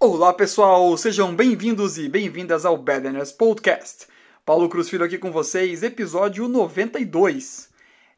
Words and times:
Olá 0.00 0.32
pessoal, 0.32 0.96
sejam 0.96 1.34
bem-vindos 1.34 1.98
e 1.98 2.08
bem-vindas 2.08 2.64
ao 2.64 2.76
Badness 2.76 3.32
Podcast. 3.32 4.06
Paulo 4.44 4.68
Cruz 4.68 4.88
Filho 4.88 5.04
aqui 5.04 5.18
com 5.18 5.32
vocês, 5.32 5.82
episódio 5.82 6.46
92. 6.46 7.68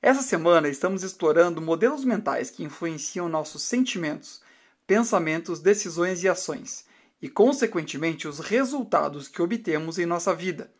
Essa 0.02 0.20
semana 0.20 0.68
estamos 0.68 1.02
explorando 1.02 1.58
modelos 1.62 2.04
mentais 2.04 2.50
que 2.50 2.62
influenciam 2.62 3.30
nossos 3.30 3.62
sentimentos, 3.62 4.42
pensamentos, 4.86 5.58
decisões 5.58 6.22
e 6.22 6.28
ações, 6.28 6.84
e 7.22 7.30
consequentemente 7.30 8.28
os 8.28 8.40
resultados 8.40 9.26
que 9.26 9.40
obtemos 9.40 9.98
em 9.98 10.04
nossa 10.04 10.34
vida. 10.34 10.70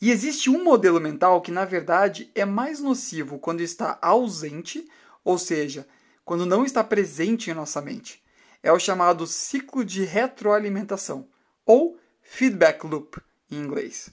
E 0.00 0.12
existe 0.12 0.48
um 0.48 0.62
modelo 0.62 1.00
mental 1.00 1.40
que 1.40 1.50
na 1.50 1.64
verdade 1.64 2.30
é 2.32 2.44
mais 2.44 2.78
nocivo 2.78 3.40
quando 3.40 3.60
está 3.60 3.98
ausente, 4.00 4.88
ou 5.24 5.36
seja, 5.36 5.84
quando 6.24 6.46
não 6.46 6.64
está 6.64 6.84
presente 6.84 7.50
em 7.50 7.54
nossa 7.54 7.82
mente 7.82 8.22
é 8.62 8.72
o 8.72 8.78
chamado 8.78 9.26
ciclo 9.26 9.84
de 9.84 10.04
retroalimentação, 10.04 11.28
ou 11.64 11.98
feedback 12.22 12.84
loop 12.84 13.20
em 13.50 13.56
inglês. 13.56 14.10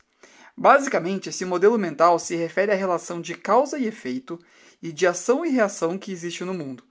Basicamente, 0.57 1.29
esse 1.29 1.43
modelo 1.43 1.77
mental 1.77 2.17
se 2.17 2.35
refere 2.35 2.71
à 2.71 2.75
relação 2.75 3.19
de 3.19 3.35
causa 3.35 3.77
e 3.77 3.87
efeito 3.87 4.39
e 4.81 4.91
de 4.91 5.05
ação 5.05 5.45
e 5.45 5.49
reação 5.49 5.97
que 5.97 6.11
existe 6.11 6.43
no 6.43 6.53
mundo. 6.53 6.83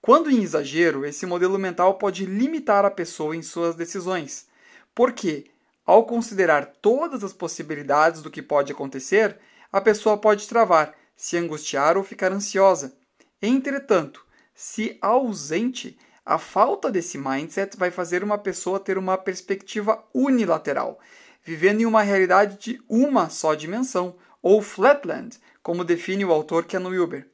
Quando 0.00 0.30
em 0.30 0.42
exagero, 0.42 1.06
esse 1.06 1.24
modelo 1.24 1.58
mental 1.58 1.94
pode 1.94 2.26
limitar 2.26 2.84
a 2.84 2.90
pessoa 2.90 3.36
em 3.36 3.42
suas 3.42 3.74
decisões, 3.74 4.46
porque, 4.94 5.46
ao 5.86 6.04
considerar 6.04 6.66
todas 6.82 7.24
as 7.24 7.32
possibilidades 7.32 8.20
do 8.20 8.30
que 8.30 8.42
pode 8.42 8.72
acontecer, 8.72 9.38
a 9.72 9.80
pessoa 9.80 10.18
pode 10.18 10.46
travar, 10.48 10.94
se 11.16 11.36
angustiar 11.36 11.96
ou 11.96 12.04
ficar 12.04 12.32
ansiosa. 12.32 12.94
Entretanto, 13.40 14.24
se 14.54 14.98
ausente, 15.00 15.98
a 16.24 16.38
falta 16.38 16.90
desse 16.90 17.18
mindset 17.18 17.76
vai 17.76 17.90
fazer 17.90 18.24
uma 18.24 18.38
pessoa 18.38 18.80
ter 18.80 18.96
uma 18.96 19.18
perspectiva 19.18 20.02
unilateral, 20.14 20.98
vivendo 21.42 21.82
em 21.82 21.86
uma 21.86 22.02
realidade 22.02 22.56
de 22.58 22.82
uma 22.88 23.28
só 23.28 23.54
dimensão, 23.54 24.16
ou 24.40 24.62
flatland, 24.62 25.38
como 25.62 25.84
define 25.84 26.24
o 26.24 26.32
autor 26.32 26.64
Ken 26.64 26.86
Wilber. 26.86 27.28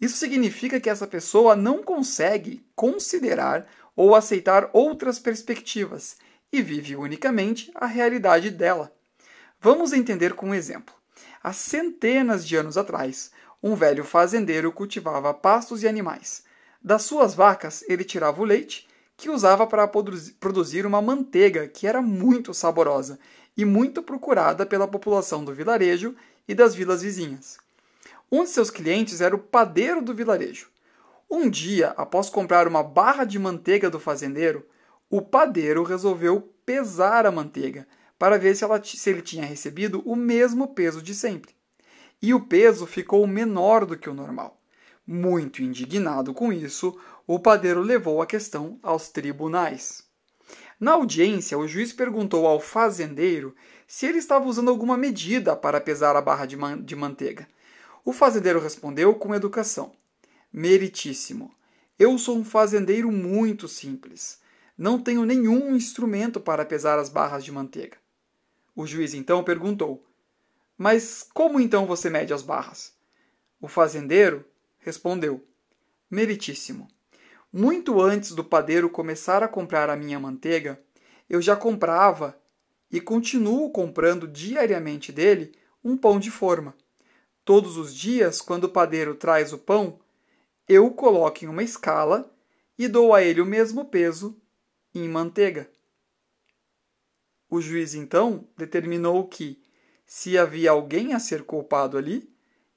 Isso 0.00 0.16
significa 0.16 0.78
que 0.78 0.88
essa 0.88 1.06
pessoa 1.06 1.56
não 1.56 1.82
consegue 1.82 2.64
considerar 2.76 3.66
ou 3.96 4.14
aceitar 4.14 4.70
outras 4.72 5.18
perspectivas 5.18 6.16
e 6.52 6.62
vive 6.62 6.94
unicamente 6.94 7.70
a 7.74 7.86
realidade 7.86 8.50
dela. 8.50 8.92
Vamos 9.60 9.92
entender 9.92 10.34
com 10.34 10.50
um 10.50 10.54
exemplo. 10.54 10.94
Há 11.42 11.52
centenas 11.52 12.46
de 12.46 12.54
anos 12.54 12.78
atrás, 12.78 13.32
um 13.60 13.74
velho 13.74 14.04
fazendeiro 14.04 14.70
cultivava 14.70 15.34
pastos 15.34 15.82
e 15.82 15.88
animais. 15.88 16.44
Das 16.82 17.02
suas 17.02 17.34
vacas, 17.34 17.84
ele 17.88 18.04
tirava 18.04 18.40
o 18.40 18.44
leite, 18.44 18.86
que 19.16 19.28
usava 19.28 19.66
para 19.66 19.88
produzir 20.38 20.86
uma 20.86 21.02
manteiga 21.02 21.66
que 21.66 21.86
era 21.86 22.00
muito 22.00 22.54
saborosa 22.54 23.18
e 23.56 23.64
muito 23.64 24.02
procurada 24.02 24.64
pela 24.64 24.86
população 24.86 25.44
do 25.44 25.52
vilarejo 25.52 26.14
e 26.46 26.54
das 26.54 26.74
vilas 26.74 27.02
vizinhas. 27.02 27.58
Um 28.30 28.44
de 28.44 28.50
seus 28.50 28.70
clientes 28.70 29.20
era 29.20 29.34
o 29.34 29.38
padeiro 29.38 30.00
do 30.00 30.14
vilarejo. 30.14 30.68
Um 31.28 31.50
dia, 31.50 31.88
após 31.96 32.30
comprar 32.30 32.68
uma 32.68 32.82
barra 32.82 33.24
de 33.24 33.38
manteiga 33.38 33.90
do 33.90 33.98
fazendeiro, 33.98 34.64
o 35.10 35.20
padeiro 35.20 35.82
resolveu 35.82 36.52
pesar 36.64 37.26
a 37.26 37.32
manteiga 37.32 37.88
para 38.18 38.38
ver 38.38 38.54
se, 38.54 38.64
ela, 38.64 38.82
se 38.82 39.10
ele 39.10 39.22
tinha 39.22 39.44
recebido 39.44 40.00
o 40.04 40.14
mesmo 40.14 40.68
peso 40.68 41.02
de 41.02 41.14
sempre. 41.14 41.52
E 42.22 42.32
o 42.32 42.40
peso 42.40 42.86
ficou 42.86 43.26
menor 43.26 43.84
do 43.84 43.96
que 43.96 44.08
o 44.08 44.14
normal. 44.14 44.60
Muito 45.10 45.62
indignado 45.62 46.34
com 46.34 46.52
isso, 46.52 46.94
o 47.26 47.38
padeiro 47.38 47.80
levou 47.80 48.20
a 48.20 48.26
questão 48.26 48.78
aos 48.82 49.08
tribunais. 49.08 50.06
Na 50.78 50.92
audiência, 50.92 51.56
o 51.56 51.66
juiz 51.66 51.94
perguntou 51.94 52.46
ao 52.46 52.60
fazendeiro 52.60 53.56
se 53.86 54.04
ele 54.04 54.18
estava 54.18 54.44
usando 54.44 54.68
alguma 54.68 54.98
medida 54.98 55.56
para 55.56 55.80
pesar 55.80 56.14
a 56.14 56.20
barra 56.20 56.44
de, 56.44 56.58
man 56.58 56.82
de 56.82 56.94
manteiga. 56.94 57.48
O 58.04 58.12
fazendeiro 58.12 58.60
respondeu 58.60 59.14
com 59.14 59.34
educação: 59.34 59.92
Meritíssimo, 60.52 61.54
eu 61.98 62.18
sou 62.18 62.36
um 62.36 62.44
fazendeiro 62.44 63.10
muito 63.10 63.66
simples. 63.66 64.38
Não 64.76 65.00
tenho 65.00 65.24
nenhum 65.24 65.74
instrumento 65.74 66.38
para 66.38 66.66
pesar 66.66 66.98
as 66.98 67.08
barras 67.08 67.42
de 67.42 67.50
manteiga. 67.50 67.96
O 68.76 68.86
juiz 68.86 69.14
então 69.14 69.42
perguntou: 69.42 70.04
Mas 70.76 71.26
como 71.32 71.58
então 71.58 71.86
você 71.86 72.10
mede 72.10 72.34
as 72.34 72.42
barras? 72.42 72.92
O 73.58 73.68
fazendeiro 73.68 74.44
respondeu: 74.88 75.46
Meritíssimo, 76.10 76.88
muito 77.52 78.00
antes 78.00 78.32
do 78.32 78.42
padeiro 78.42 78.88
começar 78.88 79.42
a 79.42 79.48
comprar 79.48 79.90
a 79.90 79.96
minha 79.96 80.18
manteiga, 80.18 80.80
eu 81.28 81.42
já 81.42 81.54
comprava 81.54 82.34
e 82.90 82.98
continuo 82.98 83.70
comprando 83.70 84.26
diariamente 84.26 85.12
dele 85.12 85.52
um 85.84 85.94
pão 85.94 86.18
de 86.18 86.30
forma. 86.30 86.74
Todos 87.44 87.76
os 87.76 87.94
dias, 87.94 88.40
quando 88.40 88.64
o 88.64 88.68
padeiro 88.70 89.14
traz 89.14 89.52
o 89.52 89.58
pão, 89.58 90.00
eu 90.66 90.86
o 90.86 90.94
coloco 90.94 91.44
em 91.44 91.48
uma 91.48 91.62
escala 91.62 92.34
e 92.78 92.88
dou 92.88 93.12
a 93.12 93.22
ele 93.22 93.42
o 93.42 93.46
mesmo 93.46 93.84
peso 93.84 94.40
em 94.94 95.06
manteiga. 95.06 95.70
O 97.50 97.60
juiz 97.60 97.94
então 97.94 98.48
determinou 98.56 99.28
que, 99.28 99.62
se 100.06 100.38
havia 100.38 100.70
alguém 100.70 101.12
a 101.12 101.20
ser 101.20 101.42
culpado 101.44 101.98
ali, 101.98 102.32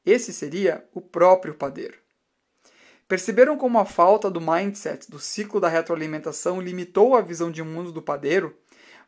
esse 0.06 0.34
seria 0.34 0.86
o 0.94 1.00
próprio 1.00 1.54
padeiro. 1.54 2.01
Perceberam 3.12 3.58
como 3.58 3.78
a 3.78 3.84
falta 3.84 4.32
do 4.32 4.40
mindset 4.40 5.12
do 5.12 5.20
ciclo 5.20 5.60
da 5.60 5.68
retroalimentação 5.68 6.62
limitou 6.62 7.14
a 7.14 7.20
visão 7.20 7.52
de 7.52 7.62
mundo 7.62 7.92
do 7.92 8.02
padeiro 8.02 8.56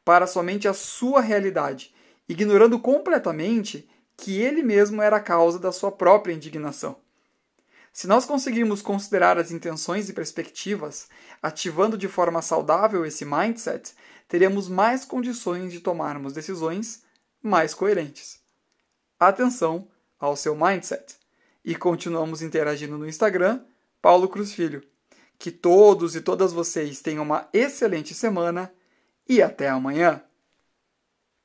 para 0.04 0.28
somente 0.28 0.68
a 0.68 0.74
sua 0.74 1.22
realidade, 1.22 1.96
ignorando 2.28 2.78
completamente 2.78 3.90
que 4.18 4.42
ele 4.42 4.62
mesmo 4.62 5.02
era 5.02 5.16
a 5.16 5.22
causa 5.22 5.58
da 5.58 5.72
sua 5.72 5.90
própria 5.90 6.34
indignação. 6.34 6.98
Se 7.94 8.06
nós 8.06 8.26
conseguirmos 8.26 8.82
considerar 8.82 9.38
as 9.38 9.52
intenções 9.52 10.10
e 10.10 10.14
perspectivas, 10.14 11.08
ativando 11.42 11.98
de 11.98 12.10
forma 12.10 12.42
saudável 12.42 13.06
esse 13.06 13.24
mindset, 13.24 13.94
teremos 14.28 14.68
mais 14.68 15.06
condições 15.06 15.72
de 15.72 15.80
tomarmos 15.80 16.34
decisões 16.34 17.04
mais 17.42 17.74
coerentes. 17.74 18.42
Atenção 19.18 19.88
ao 20.20 20.36
seu 20.36 20.58
mindset! 20.58 21.16
E 21.64 21.74
continuamos 21.74 22.42
interagindo 22.42 22.98
no 22.98 23.08
Instagram 23.08 23.64
Paulo 24.04 24.28
Cruz 24.28 24.52
Filho. 24.54 24.84
Que 25.40 25.50
todos 25.50 26.14
e 26.14 26.20
todas 26.20 26.52
vocês 26.52 27.00
tenham 27.00 27.24
uma 27.24 27.48
excelente 27.54 28.14
semana 28.14 28.70
e 29.28 29.42
até 29.42 29.70
amanhã! 29.70 30.22